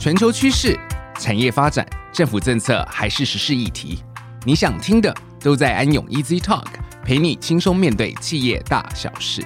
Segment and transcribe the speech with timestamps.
[0.00, 0.80] 全球趋势、
[1.18, 4.02] 产业发展、政府政策还是时事议题，
[4.46, 6.64] 你想听的都在安永 Easy Talk，
[7.04, 9.44] 陪你轻松面对企业大小事。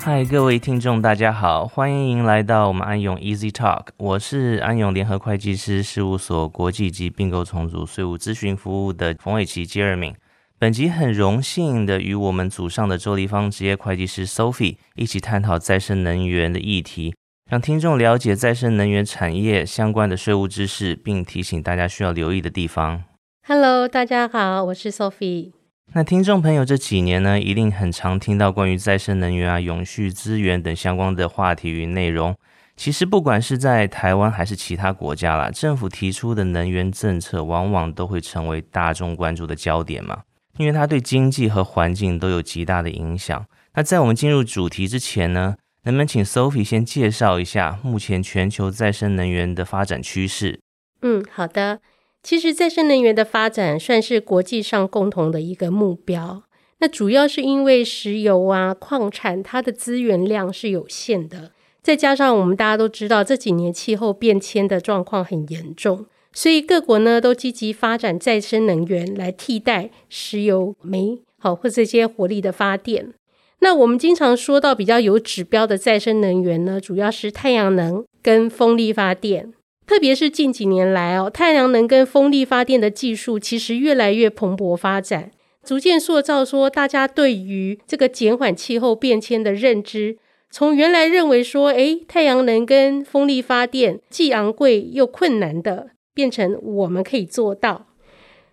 [0.00, 3.86] 嗨，各位听众，大家好，欢迎来到我们安永 Easy Talk。
[3.96, 10.14] 我是安永联合会计师事务所国际及并购重组税务咨询服务的冯伟琪 Jeremy。
[10.56, 17.14] 本集很荣幸的与我们组上的周立芳职业会计师 Sophie 一起探讨再生能源的议题，
[17.50, 23.02] 让听众了解再生能源产业相关的税务知识，并提醒大家需要留意的地方。
[23.46, 25.52] Hello，大家好，我是 Sophie。
[25.92, 32.34] 那听众朋友这几年呢，一定很常听到关于再生能源啊、永续资源等相关的话题与内容。
[32.76, 40.22] 其实不管是在台湾还是其他国家啦，政府提出的能源政策往往都会成为大众关注的焦点嘛，
[40.58, 43.46] 因为它对经济和环境都有极大的影响。
[43.74, 50.60] 那在我们进入主题之前呢，能不能请 Sophie 先介绍一下目前全球再生能源的发展趋势？
[51.02, 51.80] 嗯，好的。
[52.22, 56.44] 其实再生能源的发展算是国际上共同的一个目标。
[56.78, 73.14] 那主要是因为石油啊、矿产，它的资源量是有限的，再加上我们大家都知道这几年气候变迁的状况很严重，所以各国呢都积极发展再生能源来替代石油、煤，好或这些火力的发电。
[73.60, 79.54] 那我们经常说到比较有指标的再生能源呢，主要是太阳能跟风力发电。
[79.86, 85.30] 特别是近几年来哦，太阳能跟风力发电的技术其实越来越蓬勃发展，
[85.62, 90.16] 逐渐塑造说大家对于这个减缓气候变迁的认知，
[90.50, 97.86] 从原来认为说，诶，太阳能跟风力发电既昂贵又困难的，变成我们可以做到。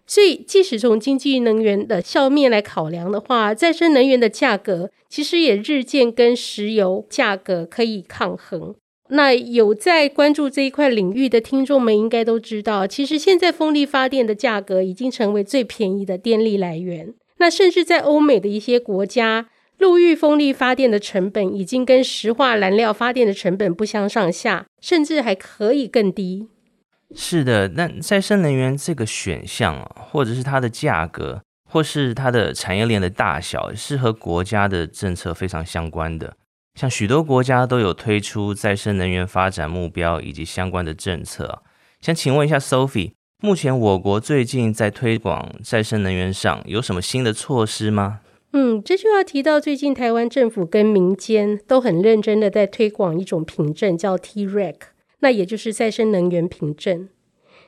[0.07, 8.75] 所以，即使从经济能源的效面来考量的话，再生能源的价格其实也日渐跟石油价格可以抗衡。
[9.09, 17.13] 那有在关注这一块领域的听众们应该都知道，其实现在风力发电的价格已经成为最便宜的电力来源。
[17.37, 26.47] 那甚至在欧美的一些国家，陆域风力发电的成本已经跟石化燃料发电的成本不相上下，甚至还可以更低。
[27.15, 36.33] 是的，那再生能源这个选项啊，或者是它的价格，或是它的产业链的大小，是和国家的政策非常相关的。
[36.79, 41.61] 像许多国家都有推出再生能源发展目标以及相关的政策。
[41.99, 43.11] 想请问一下 Sophie，
[43.43, 48.21] 目前我国最近在推广再生能源上有什么新的措施吗？
[48.53, 54.75] 嗯，这就要提到最近台湾政府跟民间都很认真的在推广一种凭证，叫 TREC，
[55.21, 57.09] 那也就是再生能源凭证。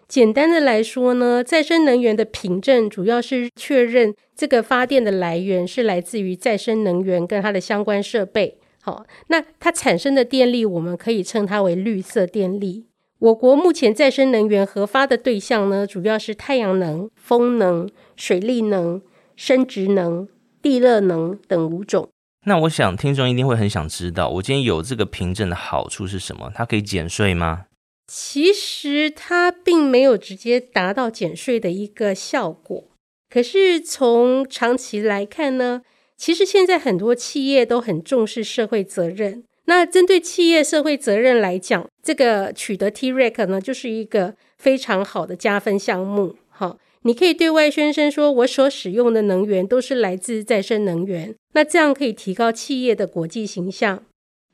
[0.08, 8.59] 简单的来说呢，再生能源的凭证主要是确认这个发电的来源是来自于再生能源跟它的相关设备。
[8.81, 12.86] 好，那它产生的电力，我们可以称它为绿色电力。
[13.19, 19.02] 我国目前再生能源核发的对象呢，主要是太阳能、风能、水力能、
[19.38, 20.28] 生质能、
[20.62, 22.09] 地热能等五种。
[22.45, 26.51] 那我想听众一定会很想知道，我今天有这个凭证的好处是什么？
[26.53, 27.67] 它可以减税吗？
[28.07, 32.83] 其实它并没有直接达到减税的一个效果。
[33.29, 35.81] 可是从长期来看呢，
[36.17, 39.43] 其实现在很多企业都很重视社会责任。
[39.65, 46.35] 那针对企业社会责任来讲，这个取得 TREC 呢，就是一个非常好的加分项目。
[46.49, 51.33] 好，你可以对外宣称说，我所使用的能源都是来自再生能源。
[51.53, 54.03] 那这样可以提高企业的国际形象。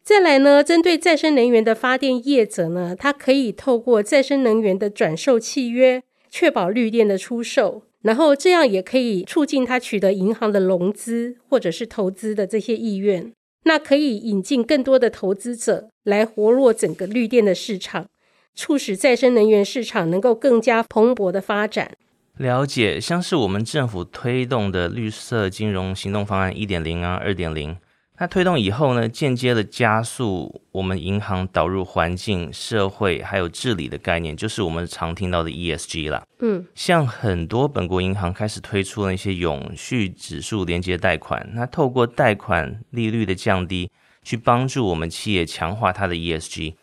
[0.03, 7.83] 再来呢，针对再生能源的发电业者呢，它可以透过再生能源的转售契约，确保绿电的出售。
[8.01, 13.33] 然后这样也可以促进他取得银行的融资或者是投资的这些意愿，
[13.65, 18.07] 那可以引进更多的投资者来活络整个绿电的市场，
[18.55, 21.91] 促使再生能源市场能够更加蓬勃的发展。
[22.39, 27.75] 了解，像是我们政府推动的绿色金融行动方案一点零啊、二点零。
[28.15, 36.23] 它推动以后呢，间接的加速我们银行导入环境、社会还有治理的概念，就是我们常听到的 ESG 啦。
[36.39, 43.91] 嗯，像很多本国银行开始推出了一些永续指数连接贷款，那透过贷款利率的降低，
[44.23, 46.75] 去帮助我们企业强化它的 ESG。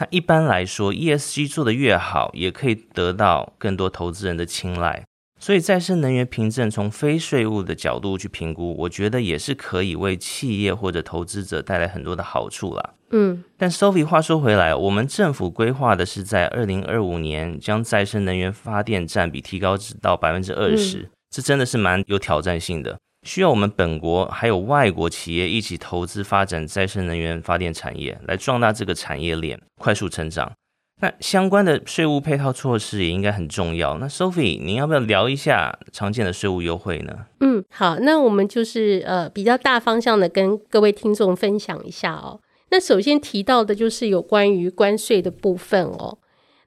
[0.00, 5.04] 那一般来说，ESG 做得越好，也可以得到更多投资人的青睐。
[5.38, 12.94] 所以，再生能源凭证从非税务的角度去评估，我觉得也是可以为企业或者投资者带来很多的好处啦。
[13.10, 22.98] 嗯，但 Sophie 话说回来，我们政府规划的是在二零二五年将再生能源发电占比提高至到百分之二十，这真的是蛮有挑战性的。
[23.24, 30.52] 需要我们本国还有外国企业一起投资发展再生能源发电产业，来壮大这个产业链，快速成长。
[31.00, 33.98] 那相关的税务配套措施也应该很重要。
[33.98, 37.26] 那 Sophie，您要不要聊一下常见的税务优惠呢？
[37.40, 42.40] 嗯，好，那我们就是呃比较大方向的跟各位听众分享一下哦。
[42.70, 46.18] 那首先提到的就是有关于关税的部分哦。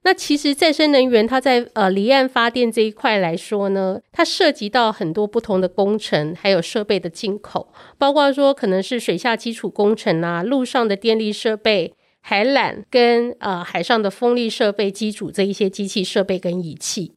[0.08, 17.16] 那其实再生能源它在呃离岸发电这一块来说呢，它涉及到很多不同的工程，还有设备的进口，包括说可能是水下基础工程啊，陆上的电力设备、海缆跟呃海上的风力设备机组这一些机器设备跟仪器。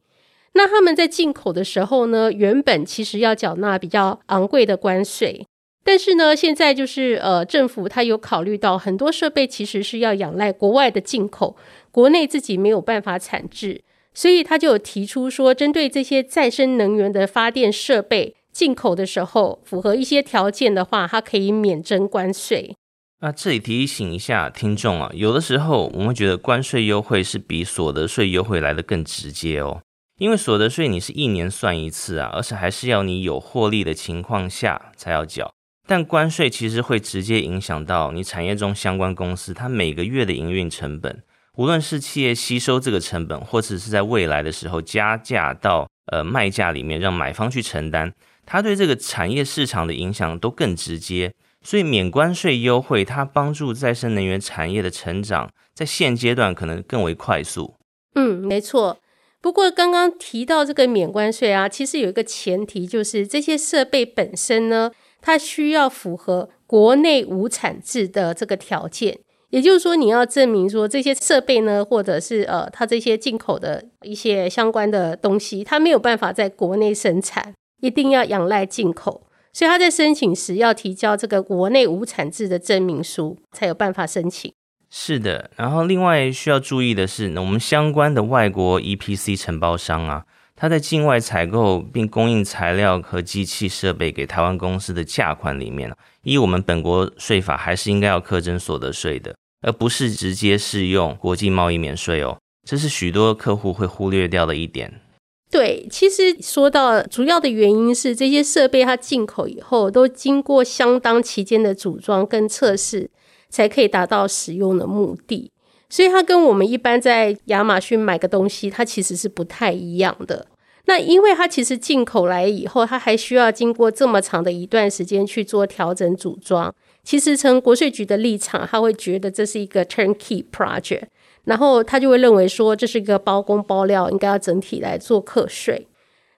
[0.51, 5.47] 那他们在进口的时候呢，原本其实要缴纳比较昂贵的关税。
[5.83, 11.57] 但是呢，现在就是呃，政府它有考虑到很多设备其实是要仰赖国外的进口，
[11.89, 13.83] 国内自己没有办法产制，
[14.13, 22.75] 所以他就有提出说，针对这些再生能源的发电设备进口的时候，符合一些条件的话，它可以免征关税。
[23.21, 29.81] 那这里提醒一下听众啊，有的时候我们会觉得关税优惠是比所得税优惠来得更直接哦，
[30.19, 35.51] 因为所得税你是一年算一次啊，而且还是要你有获利的情况下才要缴。
[35.91, 41.21] 但关税其实会直接影响到你产业中相关公司，它每个月的营运成本，
[41.57, 48.13] 无论是企业吸收这个成本，或者是在未来的时候加价到呃卖价里面，让买方去承担，
[48.45, 51.33] 它对这个产业市场的影响都更直接。
[51.61, 57.75] 所以免关税优惠，它帮助再生能源产业的成长，在现阶段可能更为快速。
[58.15, 58.99] 嗯，没错。
[59.41, 64.89] 不过刚刚提到这个免关税啊，其实有一个前提，就是这些设备本身呢。
[65.21, 69.19] 它需要符合国内无产制的这个条件，
[69.49, 84.53] 也就是说，你要证明说这些设备呢，或者是呃，它这些进口的一些相关的东西，它没有办法在国内生产，一定要仰赖进口，所以他在申请时要提交这个国内无产制的证明书，才有办法申请。
[84.89, 90.25] 是的，然后另外需要注意的是，我们相关的外国 EPC 承包商啊。
[90.61, 95.91] 他在境外采购并供应材料和机器设备给台湾公司的价款里面，
[96.21, 102.37] 依我们本国税法，还是应该要课征所得税的，而不是直接适用国际贸易免税哦。
[102.63, 105.01] 这是许多客户会忽略掉的一点。
[105.49, 113.09] 对，其实说到主要的原因是这些设备它进口以后都经过相当期间的组装跟测试，
[113.49, 115.49] 才可以达到使用的目的。
[115.91, 120.47] 所以它跟我们一般在亚马逊买个东西，它其实是不太一样的。
[120.85, 126.73] 那因为它其实进口来以后，它还需要经过这么长的一段时间去做调整组装。
[127.03, 131.03] 其实从国税局的立场，他会觉得这是一个 turnkey project，
[131.43, 135.87] 然后他就会认为说这是一个包工包料，应该要整体来做课税。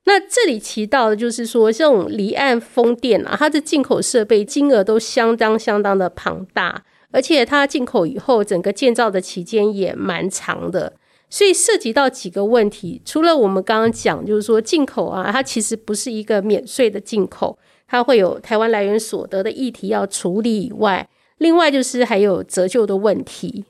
[0.05, 6.83] 那这里提到的就是说，这种离岸风电啊，它的进口设备金额都相当相当的庞大。
[7.13, 10.93] 而且它进口以后，整个建造的期间也蛮长的，
[11.29, 13.01] 所以涉及到几个问题。
[13.05, 17.57] 除了我们刚刚讲，就是说进口啊，它其实不是一个免税的进口，
[17.87, 21.07] 它会有台湾来源所得的议题要处理以外，
[21.37, 23.63] 另外就是还有折旧的问题。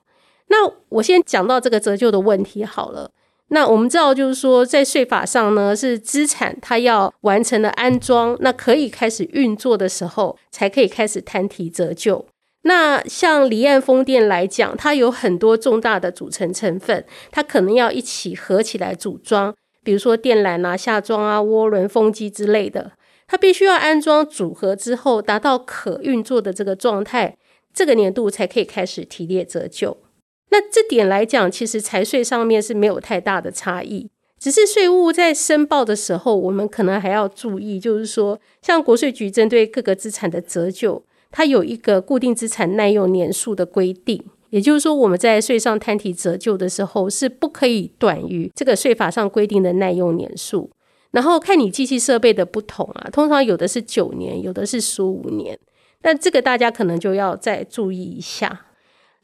[0.47, 3.11] 那我先讲到这个折旧的问题好了。
[3.49, 12.25] 那我们知道，就是说在税法上呢，是资产它要完成了安装，那可以开始运作的时候，才可以开始摊提折旧。
[12.65, 19.53] 那像离岸风电来讲，它有很多重大的组成成分，它可能要一起合起来组装，
[19.84, 22.93] 比如说电缆啊、下装啊、涡轮、风机之类的，
[23.27, 27.38] 它必须要安装组合之后，达到可运作的这个状态，
[27.74, 29.98] 这个年度才可以开始提列折旧。
[30.50, 41.03] 那这点来讲，其实财税上面是没有太大的差异，只是税务在申报的时候，我们可能还要注意，就是说，像国税局针对各个资产的折旧。
[41.33, 50.69] 它有一个固定资产耐用年数的规定，也就是说，我们在税上摊提折旧的时候是不可以短于这个税法上规定的耐用年数。
[51.09, 55.57] 然后看你机器设备的不同啊，通常有的是九年，有的是十五年。
[56.03, 58.67] 那这个大家可能就要再注意一下。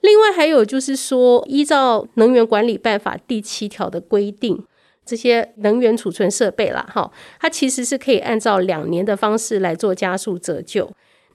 [0.01, 4.63] 另外还有就是说，依照能源管理办法第七条的规定，
[5.05, 10.89] 这些能源储存设备啦，哈，它其实是可以按照两年的方式来做加速折旧。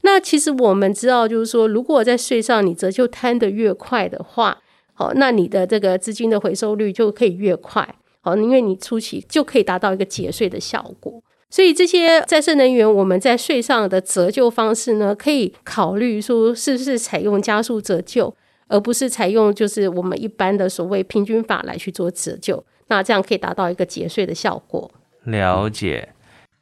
[0.04, 4.58] 那其实我们知道，就是说，如果在税上你折旧摊得越快的话，
[4.92, 11.22] 好，那你的这个资金的回收率就可以越快，好，因为你初期就可以达到一个节税的效果。
[11.48, 18.34] 所以这些再生能源，我们在税上的折旧方式呢，可以考虑说是不是采用加速折旧，
[18.68, 24.90] 而不是采用就是我们一般的所谓平均法来去做折旧，那这样可以达到一个节税的效果。
[25.24, 26.13] 了解。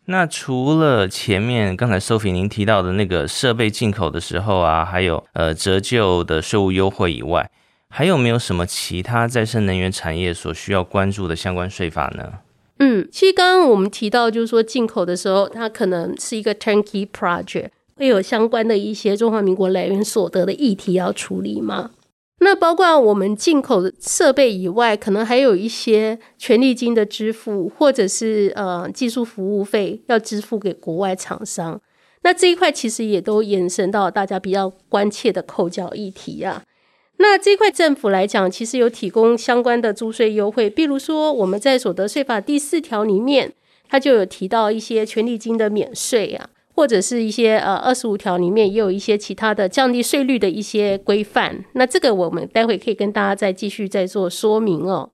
[0.07, 7.51] 那除了前面刚才 Sophie 您提到的那个设备进口的时候啊，还有呃折旧的税务优惠以外，
[7.89, 12.33] 还有没有什么其他再生能源产业所需要关注的相关税法呢？
[12.79, 21.93] 嗯，其实刚刚我们提到，就是说进口的时候，它可能是一个 turnkey project，会有相关的一些中华民国来源所得的议题要处理吗？
[22.45, 31.81] 那包括我们进口设备以外，可能还有一些权利金的支付，或者是呃技术服务费要支付给国外厂商。
[32.23, 36.63] 那这一块其实也都延伸到大家比较关切的扣缴议题啊。
[37.19, 43.53] 那这块政府来讲，其实有提供相关的租税优惠，比如说我们在所得税法第四条里面，
[43.89, 46.51] 它就有提到一些权利金的免税啊。
[46.75, 55.11] 或者是一些呃二十五条里面也有一些其他的降低税率的一些规范，那这个我们待会可以跟大家再继续再做说明哦。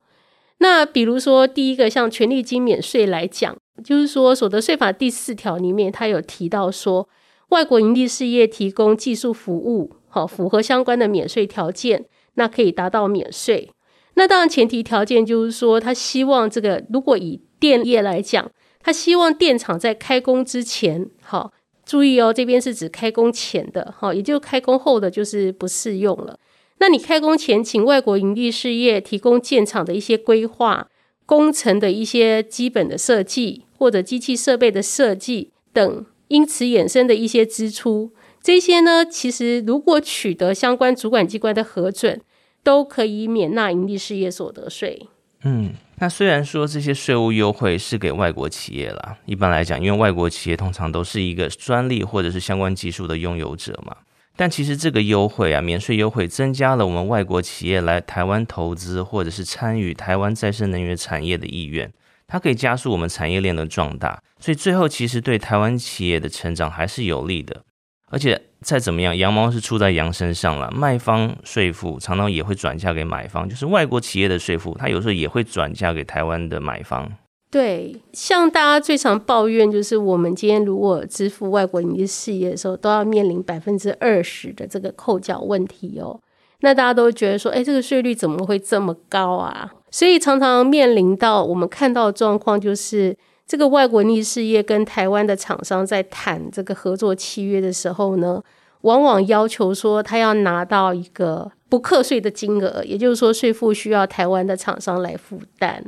[0.58, 7.08] 那比如说第一个像权利金免税来讲，就是说所得税法第四条里面它有提到说，
[7.48, 13.70] 外国营利事业提供技术服务，好符合相关的免税条件，那可以达到免税。
[14.14, 18.50] 那当然前提条件就是说，他希望这个如果以电业来讲。
[18.80, 21.52] 他希望电厂在开工之前，好，
[21.84, 26.38] 注意哦，这边是指开工前的，好，也就开工后的就是不适用了。
[26.78, 30.88] 那你开工前请外国营利事业提供建厂的一些规划、
[31.26, 42.20] 工程的一些基本的设计，或者机器设备的设计等，因此衍生的一些支出，这些呢，其实如果取得相关主管机关的核准，
[42.62, 45.08] 都可以免纳营利事业所得税。
[45.42, 45.72] 嗯。
[46.00, 53.96] 那虽然说这些税务优惠是给外国企业啦，一般来讲，因为外国企业通常都是一个专利或者是相关技术的拥有者嘛，
[54.36, 61.92] 但其实这个优惠啊，免税优惠增加了我们外国企业来台湾投资或者是参与台湾再生能源产业的意愿，
[62.28, 67.64] 它可以加速我们产业链的壮大，所以最后其实对台湾企业的成长还是有利的。
[68.10, 70.70] 而且再怎么样，羊毛是出在羊身上了。
[70.70, 77.10] 卖方税负常常也会转嫁给买方，就是外国企业的税负，它有时候也会转嫁给台湾的买方。
[77.50, 86.18] 对，像大家最常抱怨，就是我们今天如果支付外国营利事业的时候，都要面临百分之二十的这个扣缴问题哦。
[86.60, 89.70] 那大家都觉得说，哎，这个税率怎么会这么高啊？
[89.90, 93.16] 所以常常面临到我们看到的状况就是。
[93.48, 98.42] 这个外国逆事业跟台湾的厂商在谈这个合作契约的时候呢，
[98.82, 105.82] 往往要求说他要拿到一个不课税的金额，也就是说税负需要台湾的厂商来负担。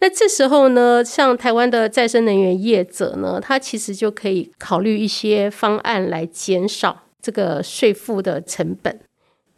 [0.00, 8.98] 那这时候呢，像台湾的再生能源业者呢，他其实就可以考虑一些方案来减少这个税负的成本。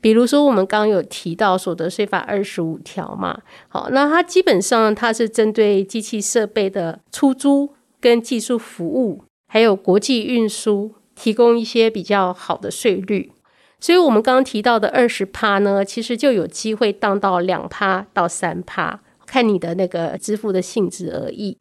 [0.00, 13.30] 比如说，我们刚刚有提到所得税法二十五条嘛，好，那它基本上它是针对机器设备的出租跟技术服务，还有国际运输，提供一些比较好的税率。
[13.78, 21.58] 所以，我们刚刚提到的二十趴呢，其实就有机会当到两趴到三趴，看你的那个支付的性质而异。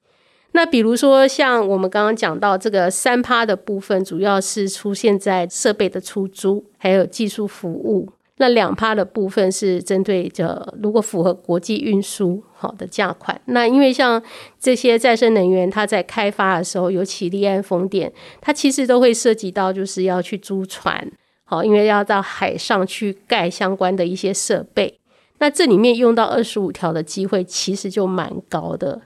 [0.52, 8.10] 那比如说，像我们刚刚讲到这个三趴的部分，主要是出现在设备的出租，还有技术服务。
[8.42, 13.40] 那两趴的部分是针对着如果符合国际运输好的价款。
[13.46, 14.22] 那因为像
[14.58, 21.12] 这些再生能源，它在开发的时候，尤其离岸风电，它其实都会涉及到就是要去租船，
[21.44, 24.98] 好，因为要到海上去盖相关的一些设备。
[25.40, 29.02] 那这里面用到二十五条的机会其实就蛮高的。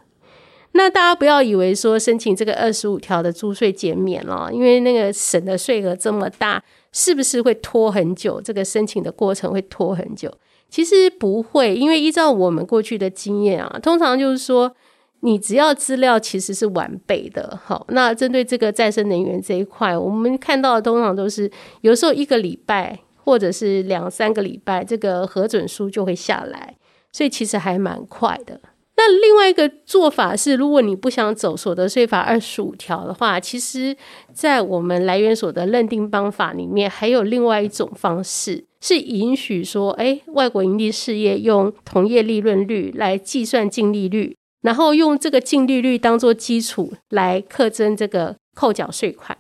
[0.74, 6.64] 那大家不要以为说申请这个二十五条的租税减免了，因为那个省的税额这么大。
[6.94, 8.40] 是不是会拖很久？
[8.40, 10.32] 这个申请的过程会拖很久？
[10.70, 14.74] 其实不会，因为依照我们过去的经验啊，通常就是说，
[15.20, 26.76] 你只要资料其实是完备的，好，那针对这个再生能源这一块，我们看到的通常都是有时候一个礼拜或者是两三个礼拜，这个核准书就会下来，
[27.12, 28.60] 所以其实还蛮快的。
[28.96, 33.98] 那另外一个做法是，如果你不想走所得税法二十五条的话，其实，
[34.34, 49.38] 在我们来源所得认定方法里面，还有另外一种方式，是允许说，哎，外国盈利事业用同业利润率来计算净利率，然后用这个净利率当做基础来课征这个扣缴税款。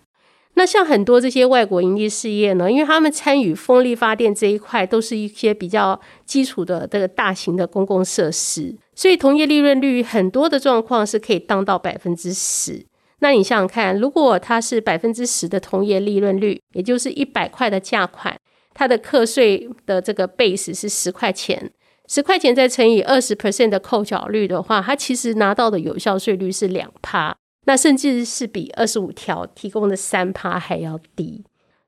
[0.55, 12.86] 那像很多这些外国营利事业呢，因为他们参与风力发电这一块，都是一些比较基础的这个大型的公共设施，所以同业利润率很多的状况是可以当到百分之十。
[13.19, 18.38] 那你想想看，如果它是百分之十的同业利润率，也就是一百块的价款，
[18.74, 21.72] 它的课税的这个 base 是十块钱，
[22.07, 27.38] 十块钱再乘以二十 percent 的扣缴率的话，它其实拿到的有效税率是两趴。
[27.65, 31.43] 那甚至是比二十五条提供的三趴还要低。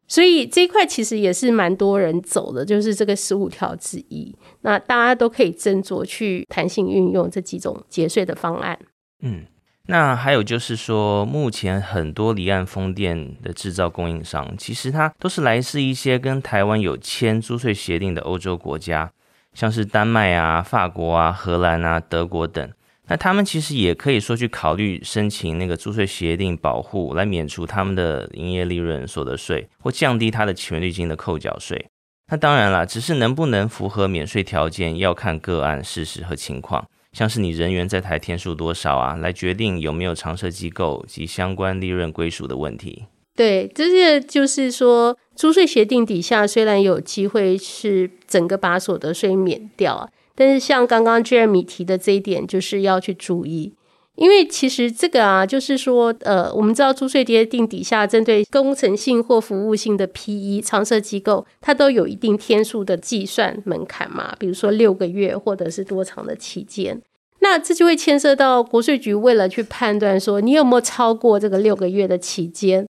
[0.07, 4.35] 所以这一块其实也是蛮多人走的，就是这个十五条之一。
[4.61, 8.77] 那大家都可以斟酌去弹性运用这几种节税的方案。
[9.21, 9.45] 嗯，
[9.87, 19.11] 那还有就是说，目前很多离岸风电的制造供应商，其实它都是来自一些跟台湾有签租税协定的欧洲国家，
[19.55, 22.71] 像是丹麦啊、法国啊、荷兰啊、德国等。
[23.07, 31.85] 那他们其实也可以说去考虑申请那个租税协定保护，来免除他们的营业利润所得税，或降低他的权利金的扣缴税。
[32.31, 43.05] 那当然了，只是能不能符合免税条件，要看个案事实和情况，像是你人员在台天数多少啊，来决定有没有常设机构及相关利润归属的问题。
[43.35, 50.09] 对，这是就是说，租税协定底下虽然有机会是整个把所得税免掉。
[50.35, 53.73] 但是像刚刚 Jeremy 提的这一点，就是要去注意，
[54.15, 67.01] 因为其实这个啊，就是说，呃，我们知道租税协定底下针对工程性或服务性的 PE 常设机构，它都有一定天数的计算门槛嘛，比如说六个月或者是多长的期间，
[67.39, 72.87] 那这就会牵涉到国税局为了去判断说你有没有超过这个六个月的期间。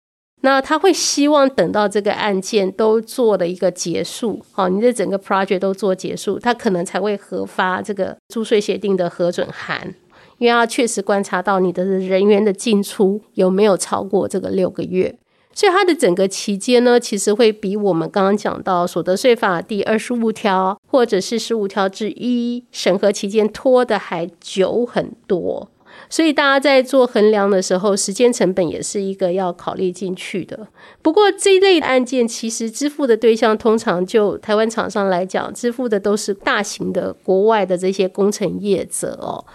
[0.41, 9.93] 那他会希望等到这个案件都做了一个结束，好，你的整个 project 都做结束，他可能才会核发这个租税协定的核准函，
[10.38, 15.13] 因为他确实观察到你的人员的进出有没有超过这个六个月，
[15.53, 25.69] 所以它的整个期间呢，其实会比我们刚刚讲到所得税法第二十五条或者是十五条之一审核期间拖得还久很多。
[26.09, 30.67] 所以大家在做衡量的时候，时间成本也是一个要考虑进去的。
[31.03, 39.45] 不过这一类案件，其实支付的对象通常就台湾厂商来讲，支付的都是大型的国外的这些工程业者哦。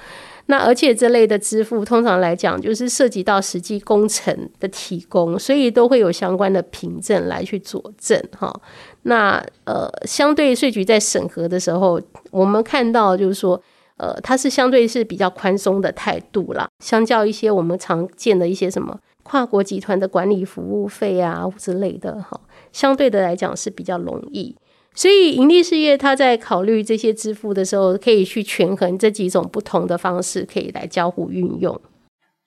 [0.47, 8.55] 那而且这类的支付通常来讲，就是涉及到实际工程的提供，所以都会有相关的凭证来去佐证哈。
[9.03, 12.01] 那呃，相对税局在审核的时候，
[12.31, 13.61] 我们看到就是说。
[13.97, 22.41] 呃，它是相对是比较宽松的态度啦，相较一些我们常见的一些什么跨国集团的管理服务费啊之类的哈，
[22.73, 24.57] 相对的来讲是比较容易。
[24.95, 31.81] 所以盈利事业它在考虑这些支付的时候，可以去权衡这几种不同的方式，可以来交互运用。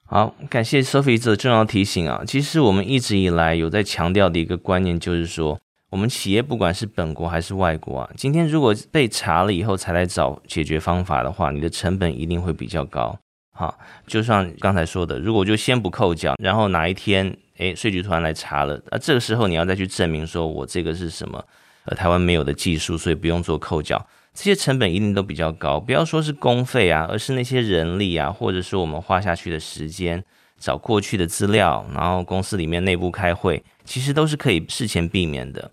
[0.05, 5.57] 好，感谢 Sophie 的重要提醒啊，其实我们一直以来有在强调的一个观念就是说。
[5.89, 13.17] 我们企业不管是本国还是外国啊，今天如果被查了以后才来找解决方法的话，你的成本一定会比较高。
[13.53, 21.41] 好，就像刚才说的，如果就先不扣缴，然后哪一天，诶，税局突然来查了，那这个时候你要再去证明说我这个是什么，
[21.85, 25.79] 呃，台湾没有的技术，所以不用做扣缴，这些成本一定都比较高。
[25.79, 30.21] 不要说是工费啊，而是那些人力啊，或者是我们花下去的时间，
[30.59, 35.71] 找过去的资料，然后公司里面内部开会，其实都是可以事前避免的。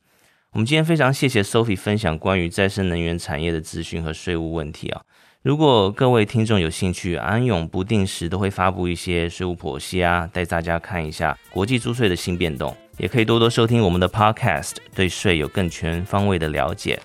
[0.54, 5.02] 我们今天非常谢谢 Sophie 分享关于再生能源产业的资讯和税务问题啊！
[5.42, 17.02] 如果各位听众有兴趣，安永不定时都会发布一些税务剖析啊，带大家看一下国际租税的新变动，也可以多多收听我们的 Podcast，对税有更全方位的了解。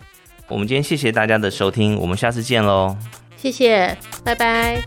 [0.47, 2.95] 我们今天谢谢大家的收听，我们下次见喽！
[3.35, 4.79] 谢谢，拜拜。